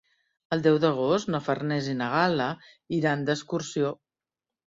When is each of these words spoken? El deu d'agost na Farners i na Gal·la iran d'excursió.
El 0.55 0.61
deu 0.67 0.77
d'agost 0.85 1.29
na 1.33 1.41
Farners 1.49 1.89
i 1.91 1.93
na 1.99 2.07
Gal·la 2.15 2.47
iran 3.01 3.25
d'excursió. 3.27 3.93